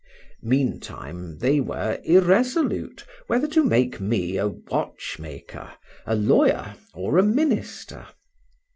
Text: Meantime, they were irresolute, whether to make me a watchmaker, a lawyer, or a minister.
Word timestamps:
Meantime, 0.41 1.37
they 1.37 1.59
were 1.59 1.99
irresolute, 2.03 3.05
whether 3.27 3.47
to 3.47 3.63
make 3.63 3.99
me 4.01 4.35
a 4.35 4.47
watchmaker, 4.47 5.73
a 6.07 6.15
lawyer, 6.15 6.73
or 6.95 7.19
a 7.19 7.23
minister. 7.23 8.07